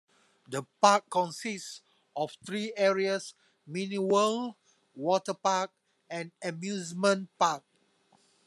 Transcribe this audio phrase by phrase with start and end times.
[0.47, 1.83] The park consists
[2.15, 3.35] of three areas:
[3.67, 4.55] Mini World,
[4.95, 5.69] Water Park,
[6.09, 7.63] and Amusement Park.